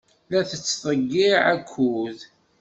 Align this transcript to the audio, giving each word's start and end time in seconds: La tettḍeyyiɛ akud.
La 0.31 0.39
tettḍeyyiɛ 0.49 1.39
akud. 1.53 2.17